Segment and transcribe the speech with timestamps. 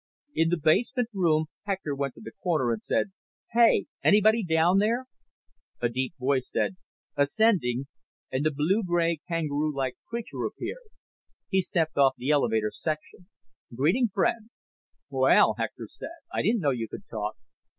[0.33, 3.11] In the basement room, Hector went to the corner and said,
[3.51, 3.85] "Hey!
[4.03, 5.05] Anybody down there?"
[5.79, 6.75] A deep voice said,
[7.15, 7.85] "Ascending,"
[8.31, 10.89] and the blue gray kangaroo like creature appeared.
[11.49, 13.27] He stepped off the elevator section.
[13.75, 14.49] "Greetings, friends."
[15.11, 17.35] "Well," Hector said, "I didn't know you could talk."